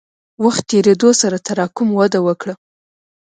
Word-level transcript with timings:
وخت 0.43 0.63
تېرېدو 0.71 1.09
سره 1.21 1.37
تراکم 1.47 1.87
وده 1.99 2.19
وکړه. 2.27 2.53